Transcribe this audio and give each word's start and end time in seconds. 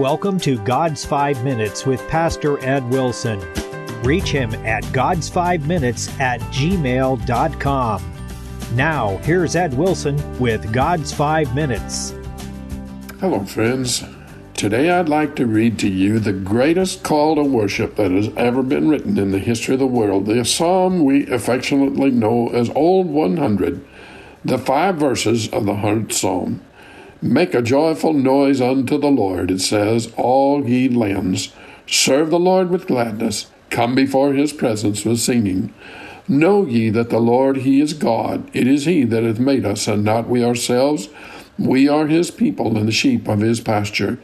welcome 0.00 0.40
to 0.40 0.56
God's 0.64 1.04
Five 1.04 1.44
Minutes 1.44 1.84
with 1.84 2.00
Pastor 2.08 2.58
Ed 2.64 2.88
Wilson. 2.88 3.38
Reach 4.02 4.30
him 4.30 4.54
at 4.64 4.82
God's5Minutes 4.84 6.18
at 6.18 6.40
gmail.com. 6.40 8.14
Now, 8.72 9.16
here's 9.18 9.54
Ed 9.54 9.74
Wilson 9.74 10.40
with 10.40 10.72
God's 10.72 11.12
Five 11.12 11.54
Minutes. 11.54 12.14
Hello, 13.20 13.44
friends. 13.44 14.02
Today 14.54 14.88
I'd 14.88 15.10
like 15.10 15.36
to 15.36 15.44
read 15.44 15.78
to 15.80 15.88
you 15.88 16.18
the 16.18 16.32
greatest 16.32 17.02
call 17.02 17.34
to 17.34 17.44
worship 17.44 17.96
that 17.96 18.10
has 18.10 18.30
ever 18.38 18.62
been 18.62 18.88
written 18.88 19.18
in 19.18 19.32
the 19.32 19.38
history 19.38 19.74
of 19.74 19.80
the 19.80 19.86
world, 19.86 20.24
the 20.24 20.42
psalm 20.46 21.04
we 21.04 21.26
affectionately 21.26 22.10
know 22.10 22.48
as 22.48 22.70
Old 22.70 23.08
100, 23.08 23.86
the 24.46 24.56
five 24.56 24.96
verses 24.96 25.46
of 25.50 25.66
the 25.66 25.74
100th 25.74 26.12
Psalm. 26.14 26.62
Make 27.22 27.52
a 27.52 27.60
joyful 27.60 28.14
noise 28.14 28.62
unto 28.62 28.96
the 28.96 29.10
Lord, 29.10 29.50
it 29.50 29.60
says, 29.60 30.10
all 30.16 30.66
ye 30.66 30.88
lands. 30.88 31.52
Serve 31.86 32.30
the 32.30 32.38
Lord 32.38 32.70
with 32.70 32.86
gladness. 32.86 33.50
Come 33.68 33.94
before 33.94 34.32
his 34.32 34.54
presence 34.54 35.04
with 35.04 35.20
singing. 35.20 35.74
Know 36.26 36.64
ye 36.64 36.88
that 36.90 37.10
the 37.10 37.20
Lord, 37.20 37.58
he 37.58 37.80
is 37.80 37.92
God. 37.92 38.48
It 38.54 38.66
is 38.66 38.86
he 38.86 39.04
that 39.04 39.22
hath 39.22 39.38
made 39.38 39.66
us, 39.66 39.86
and 39.86 40.02
not 40.02 40.28
we 40.28 40.42
ourselves. 40.42 41.10
We 41.58 41.88
are 41.88 42.06
his 42.06 42.30
people 42.30 42.78
and 42.78 42.88
the 42.88 42.92
sheep 42.92 43.28
of 43.28 43.40
his 43.40 43.60
pasture. 43.60 44.18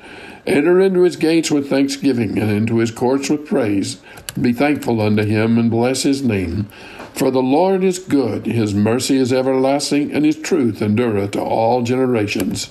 Enter 0.46 0.80
into 0.80 1.02
his 1.02 1.16
gates 1.16 1.50
with 1.50 1.68
thanksgiving, 1.68 2.38
and 2.38 2.50
into 2.50 2.78
his 2.78 2.92
courts 2.92 3.28
with 3.28 3.46
praise. 3.46 3.96
Be 4.40 4.52
thankful 4.52 5.00
unto 5.00 5.24
him, 5.24 5.58
and 5.58 5.70
bless 5.70 6.04
his 6.04 6.22
name. 6.22 6.68
For 7.14 7.30
the 7.30 7.42
Lord 7.42 7.82
is 7.82 7.98
good, 7.98 8.46
his 8.46 8.74
mercy 8.74 9.16
is 9.16 9.32
everlasting, 9.32 10.12
and 10.12 10.24
his 10.24 10.36
truth 10.36 10.80
endureth 10.80 11.32
to 11.32 11.40
all 11.40 11.82
generations. 11.82 12.68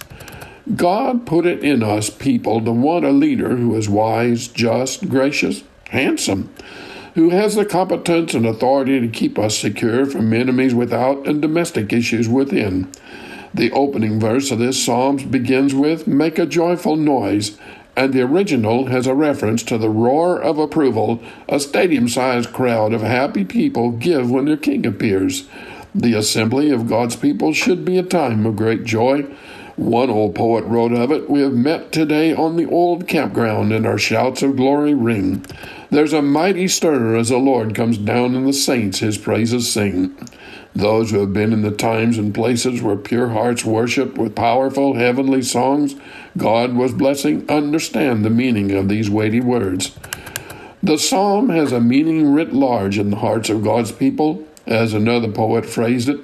God 0.75 1.25
put 1.25 1.45
it 1.45 1.63
in 1.63 1.84
us 1.84 2.09
people 2.09 2.61
to 2.61 2.71
want 2.71 3.05
a 3.05 3.11
leader 3.11 3.55
who 3.55 3.76
is 3.76 3.89
wise, 3.89 4.48
just, 4.48 5.09
gracious, 5.09 5.63
handsome, 5.89 6.54
who 7.15 7.29
has 7.29 7.55
the 7.55 7.65
competence 7.65 8.34
and 8.34 8.45
authority 8.45 8.99
to 8.99 9.07
keep 9.07 9.37
us 9.37 9.57
secure 9.57 10.05
from 10.05 10.34
enemies 10.34 10.73
without 10.73 11.27
and 11.27 11.41
domestic 11.41 11.91
issues 11.91 12.29
within. 12.29 12.91
The 13.55 13.71
opening 13.71 14.20
verse 14.20 14.51
of 14.51 14.59
this 14.59 14.84
psalm 14.84 15.17
begins 15.29 15.73
with, 15.73 16.07
Make 16.07 16.37
a 16.37 16.45
joyful 16.45 16.95
noise 16.95 17.57
and 17.95 18.13
the 18.13 18.21
original 18.21 18.87
has 18.87 19.07
a 19.07 19.15
reference 19.15 19.63
to 19.63 19.77
the 19.77 19.89
roar 19.89 20.41
of 20.41 20.59
approval 20.59 21.21
a 21.48 21.59
stadium 21.59 22.09
sized 22.09 22.51
crowd 22.51 22.93
of 22.93 23.01
happy 23.01 23.45
people 23.45 23.91
give 23.91 24.29
when 24.29 24.45
their 24.45 24.57
king 24.57 24.85
appears. 24.85 25.48
The 25.93 26.13
assembly 26.13 26.71
of 26.71 26.89
God's 26.89 27.15
people 27.15 27.53
should 27.53 27.85
be 27.85 27.98
a 27.98 28.03
time 28.03 28.45
of 28.45 28.57
great 28.57 28.83
joy. 28.83 29.21
One 29.77 30.09
old 30.09 30.35
poet 30.35 30.65
wrote 30.65 30.91
of 30.91 31.11
it 31.11 31.29
We 31.29 31.41
have 31.41 31.53
met 31.53 31.91
today 31.91 32.33
on 32.33 32.57
the 32.57 32.65
old 32.65 33.07
campground, 33.07 33.71
and 33.71 33.85
our 33.85 33.98
shouts 33.98 34.41
of 34.41 34.57
glory 34.57 34.93
ring. 34.93 35.45
There's 35.96 36.12
a 36.12 36.21
mighty 36.21 36.68
stir 36.68 37.15
as 37.15 37.29
the 37.29 37.38
Lord 37.38 37.74
comes 37.74 37.98
down, 37.98 38.35
and 38.35 38.46
the 38.46 38.51
saints 38.51 38.99
his 38.99 39.18
praises 39.18 39.71
sing. 39.71 40.13
Those 40.76 41.12
who 41.12 41.21
have 41.21 41.32
been 41.32 41.54
in 41.54 41.62
the 41.62 41.71
times 41.71 42.18
and 42.18 42.35
places 42.35 42.82
where 42.82 42.98
pure 42.98 43.29
hearts 43.29 43.63
worship 43.63 44.18
with 44.18 44.35
powerful 44.35 44.96
heavenly 44.96 45.41
songs 45.41 45.96
God 46.35 46.76
was 46.76 46.91
blessing 46.91 47.49
understand 47.49 48.26
the 48.26 48.29
meaning 48.29 48.71
of 48.71 48.90
these 48.90 49.10
weighty 49.10 49.40
words. 49.40 49.98
The 50.84 50.98
psalm 50.98 51.48
has 51.48 51.71
a 51.71 51.79
meaning 51.79 52.34
writ 52.34 52.51
large 52.51 52.98
in 52.98 53.10
the 53.10 53.16
hearts 53.16 53.49
of 53.49 53.63
God's 53.63 53.93
people, 53.93 54.46
as 54.68 54.93
another 54.93 55.32
poet 55.32 55.66
phrased 55.66 56.10
it. 56.10 56.20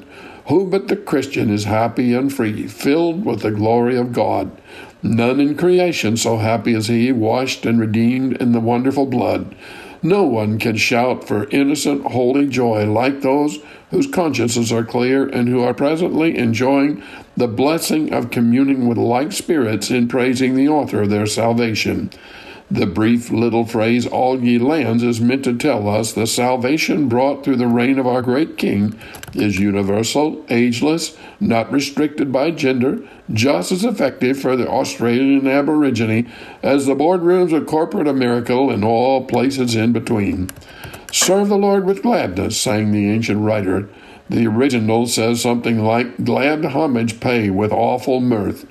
Who 0.48 0.68
but 0.70 0.90
the 0.90 0.98
Christian 0.98 1.50
is 1.50 1.64
happy 1.64 2.14
and 2.14 2.34
free, 2.34 2.68
filled 2.68 3.24
with 3.24 3.40
the 3.40 3.52
glory 3.52 3.96
of 3.96 4.12
God? 4.12 4.52
None 5.04 5.40
in 5.40 5.58
creation 5.58 6.16
so 6.16 6.38
happy 6.38 6.76
as 6.76 6.88
he, 6.88 7.12
washed 7.12 7.66
and 7.66 7.80
redeemed 7.80 8.38
in 8.38 8.52
the 8.52 8.60
wonderful 8.60 9.06
blood. 9.06 9.56
No 10.04 10.24
one 10.24 10.58
can 10.58 10.78
shout 10.78 11.28
for 11.28 11.50
innocent, 11.50 12.06
holy 12.06 12.48
joy 12.48 12.86
like 12.86 13.22
those 13.22 13.60
whose 13.92 14.08
consciences 14.08 14.72
are 14.72 14.84
clear 14.84 15.28
and 15.28 15.48
who 15.48 15.62
are 15.62 15.74
presently 15.74 16.38
enjoying 16.38 17.04
the 17.38 17.48
blessing 17.48 18.14
of 18.14 18.32
communing 18.32 18.88
with 18.88 18.98
like 18.98 19.32
spirits 19.32 19.92
in 19.92 20.08
praising 20.08 20.56
the 20.56 20.68
author 20.68 21.02
of 21.02 21.10
their 21.10 21.28
salvation. 21.28 22.10
The 22.72 22.86
brief 22.86 23.30
little 23.32 23.66
phrase, 23.66 24.08
all 24.08 24.42
ye 24.42 24.58
lands, 24.58 25.04
is 25.04 25.20
meant 25.20 25.44
to 25.44 25.58
tell 25.58 25.90
us 25.90 26.14
the 26.14 26.26
salvation 26.26 27.10
brought 27.10 27.44
through 27.44 27.58
the 27.58 27.68
reign 27.68 28.00
of 28.00 28.08
our 28.08 28.22
great 28.22 28.58
King 28.58 28.98
is 29.34 29.60
universal, 29.60 30.46
ageless, 30.48 31.18
not 31.42 31.70
restricted 31.70 32.32
by 32.32 32.52
gender, 32.52 33.06
just 33.34 33.74
as 33.74 33.84
effective 33.84 34.40
for 34.40 34.56
the 34.56 34.70
Australian 34.70 35.48
Aborigine 35.48 36.32
as 36.64 36.86
the 36.86 36.96
boardrooms 36.96 37.52
of 37.52 37.68
corporate 37.68 38.08
America 38.08 38.58
and 38.70 38.86
all 38.86 39.26
places 39.26 39.76
in 39.76 39.92
between. 39.92 40.50
Serve 41.12 41.50
the 41.50 41.58
Lord 41.58 41.86
with 41.86 42.04
gladness, 42.04 42.56
sang 42.56 42.94
the 42.94 43.10
ancient 43.10 43.42
writer. 43.42 43.90
The 44.30 44.48
original 44.48 45.08
says 45.08 45.42
something 45.42 45.80
like, 45.84 46.24
Glad 46.24 46.64
homage 46.64 47.20
pay 47.20 47.50
with 47.50 47.74
awful 47.74 48.22
mirth. 48.22 48.66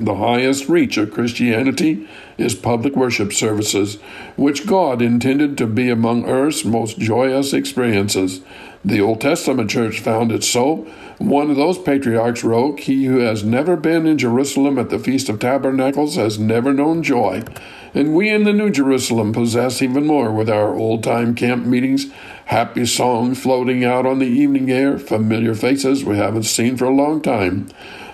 The 0.00 0.14
highest 0.14 0.66
reach 0.70 0.96
of 0.96 1.12
Christianity 1.12 2.08
is 2.38 2.54
public 2.54 2.96
worship 2.96 3.34
services, 3.34 3.98
which 4.34 4.66
God 4.66 5.02
intended 5.02 5.58
to 5.58 5.66
be 5.66 5.90
among 5.90 6.24
earth's 6.24 6.64
most 6.64 6.98
joyous 6.98 7.52
experiences. 7.52 8.40
The 8.82 9.00
Old 9.00 9.20
Testament 9.20 9.68
church 9.68 10.00
found 10.00 10.32
it 10.32 10.42
so. 10.42 10.86
One 11.18 11.50
of 11.50 11.56
those 11.56 11.78
patriarchs 11.78 12.42
wrote, 12.42 12.80
He 12.80 13.04
who 13.04 13.18
has 13.18 13.44
never 13.44 13.76
been 13.76 14.06
in 14.06 14.16
Jerusalem 14.16 14.78
at 14.78 14.88
the 14.88 14.98
Feast 14.98 15.28
of 15.28 15.38
Tabernacles 15.38 16.16
has 16.16 16.38
never 16.38 16.72
known 16.72 17.02
joy. 17.02 17.44
And 17.92 18.14
we 18.14 18.30
in 18.30 18.44
the 18.44 18.54
New 18.54 18.70
Jerusalem 18.70 19.34
possess 19.34 19.82
even 19.82 20.06
more 20.06 20.32
with 20.32 20.48
our 20.48 20.74
old 20.74 21.04
time 21.04 21.34
camp 21.34 21.66
meetings, 21.66 22.10
happy 22.46 22.86
songs 22.86 23.42
floating 23.42 23.84
out 23.84 24.06
on 24.06 24.18
the 24.18 24.26
evening 24.26 24.70
air, 24.70 24.98
familiar 24.98 25.54
faces 25.54 26.02
we 26.02 26.16
haven't 26.16 26.44
seen 26.44 26.78
for 26.78 26.86
a 26.86 26.94
long 26.94 27.20
time. 27.20 27.68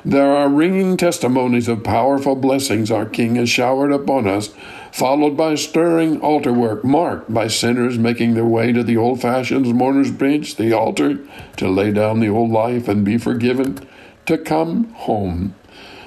There 0.04 0.36
are 0.36 0.48
ringing 0.48 0.96
testimonies 0.96 1.68
of 1.68 1.84
powerful 1.84 2.34
blessings 2.34 2.90
our 2.90 3.06
King 3.06 3.36
has 3.36 3.50
showered 3.50 3.92
upon 3.92 4.26
us, 4.26 4.52
followed 4.96 5.36
by 5.36 5.54
stirring 5.54 6.18
altar 6.22 6.54
work 6.54 6.82
marked 6.82 7.32
by 7.32 7.46
sinners 7.46 7.98
making 7.98 8.32
their 8.32 8.46
way 8.46 8.72
to 8.72 8.82
the 8.82 8.96
old 8.96 9.20
fashioned 9.20 9.66
mourner's 9.74 10.10
bench, 10.10 10.56
the 10.56 10.72
altar, 10.72 11.18
to 11.54 11.68
lay 11.68 11.92
down 11.92 12.18
the 12.18 12.30
old 12.30 12.50
life 12.50 12.88
and 12.88 13.04
be 13.04 13.18
forgiven, 13.18 13.78
to 14.24 14.38
come 14.38 14.84
home. 14.94 15.54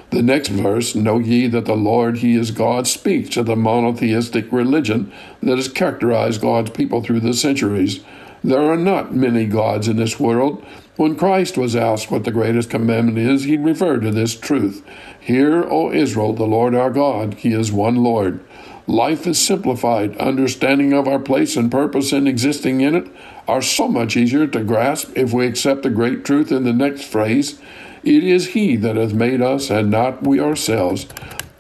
The 0.10 0.24
next 0.24 0.48
verse, 0.48 0.96
Know 0.96 1.20
ye 1.20 1.46
that 1.50 1.66
the 1.66 1.76
Lord, 1.76 2.18
He 2.18 2.36
is 2.36 2.50
God, 2.50 2.88
speaks 2.88 3.30
to 3.36 3.44
the 3.44 3.56
monotheistic 3.56 4.52
religion 4.52 5.12
that 5.44 5.58
has 5.58 5.68
characterized 5.68 6.42
God's 6.42 6.72
people 6.72 7.04
through 7.04 7.20
the 7.20 7.36
centuries. 7.36 8.00
There 8.44 8.72
are 8.72 8.78
not 8.78 9.14
many 9.14 9.46
gods 9.46 9.88
in 9.88 9.98
this 9.98 10.20
world. 10.20 10.64
When 10.96 11.16
Christ 11.16 11.58
was 11.58 11.76
asked 11.76 12.10
what 12.10 12.24
the 12.24 12.32
greatest 12.32 12.70
commandment 12.70 13.18
is, 13.18 13.44
he 13.44 13.58
referred 13.58 14.02
to 14.04 14.12
this 14.12 14.36
truth 14.36 14.86
Hear, 15.20 15.64
O 15.64 15.92
Israel, 15.92 16.34
the 16.34 16.48
Lord 16.48 16.74
our 16.74 16.90
God, 16.90 17.36
He 17.36 17.54
is 17.54 17.72
one 17.72 17.98
Lord. 17.98 18.40
Life 18.88 19.28
is 19.28 19.38
simplified. 19.38 20.18
Understanding 20.18 20.94
of 20.94 21.08
our 21.08 21.20
place 21.20 21.56
and 21.56 21.70
purpose 21.70 22.12
in 22.12 22.28
existing 22.28 22.82
in 22.82 22.96
it 22.96 23.08
are 23.48 23.62
so 23.62 23.88
much 23.88 24.18
easier 24.18 24.48
to 24.48 24.64
grasp 24.64 25.12
if 25.16 25.32
we 25.32 25.46
accept 25.46 25.84
the 25.84 25.90
great 25.90 26.26
truth 26.26 26.52
in 26.52 26.64
the 26.64 26.74
next 26.74 27.04
phrase 27.04 27.60
It 28.04 28.24
is 28.24 28.50
He 28.50 28.78
that 28.78 28.96
hath 28.96 29.14
made 29.14 29.42
us, 29.42 29.70
and 29.70 29.92
not 29.92 30.24
we 30.24 30.40
ourselves. 30.40 31.08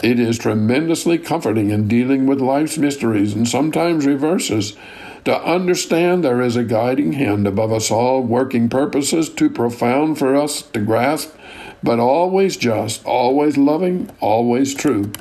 It 0.02 0.18
is 0.18 0.38
tremendously 0.38 1.18
comforting 1.18 1.72
in 1.72 1.90
dealing 1.90 2.26
with 2.26 2.40
life's 2.40 2.78
mysteries 2.78 3.34
and 3.34 3.48
sometimes 3.48 4.06
reverses 4.06 4.78
to 5.26 5.44
understand 5.44 6.24
there 6.24 6.42
is 6.42 6.56
a 6.56 6.64
guiding 6.64 7.14
hand 7.14 7.48
above 7.48 7.72
us 7.72 7.92
all, 7.92 8.22
working 8.22 8.70
purposes 8.70 9.30
too 9.30 9.50
profound 9.50 10.18
for 10.18 10.36
us 10.36 10.62
to 10.62 10.80
grasp, 10.80 11.36
but 11.84 12.00
always 12.00 12.58
just, 12.58 13.06
always 13.06 13.58
loving, 13.58 14.10
always 14.20 14.74
true. 14.74 15.12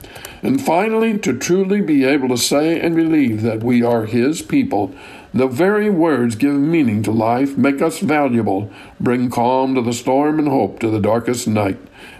And 0.42 0.60
finally, 0.60 1.19
to 1.19 1.37
truly 1.37 1.81
be 1.81 2.05
able 2.05 2.28
to 2.28 2.37
say 2.37 2.81
and 2.81 2.94
believe 2.94 3.43
that 3.43 3.62
we 3.62 3.82
are 3.82 4.06
His 4.06 4.43
people. 4.43 4.94
The 5.34 5.46
very 5.46 5.90
words 5.90 6.37
give 6.37 6.55
meaning 6.55 7.02
to 7.02 7.11
life, 7.11 7.56
make 7.56 7.82
us 7.82 7.99
valuable, 7.99 8.70
bring 8.99 9.31
calm 9.31 9.75
to 9.75 9.82
the 9.82 9.93
storm 9.93 10.38
and 10.38 10.49
hope 10.49 10.78
to 10.81 10.90
the 10.90 11.00
darkest 11.00 11.46
night. 11.46 11.78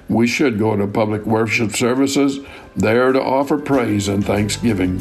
We 0.09 0.27
should 0.27 0.59
go 0.59 0.77
to 0.77 0.87
public 0.87 1.25
worship 1.25 1.73
services, 1.73 2.41
there 2.77 3.13
to 3.13 3.23
offer 3.23 3.59
praise 3.59 4.09
and 4.09 4.25
thanksgiving. 4.25 5.01